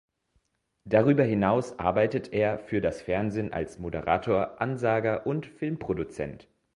[0.83, 6.47] Darüber hinaus arbeitet er für das Fernsehen als Moderator, Ansager und Filmproduzent.